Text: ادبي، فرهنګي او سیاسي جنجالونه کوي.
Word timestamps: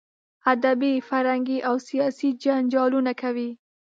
ادبي، 0.51 0.93
فرهنګي 1.09 1.57
او 1.67 1.75
سیاسي 1.87 2.29
جنجالونه 2.43 3.13
کوي. 3.21 3.49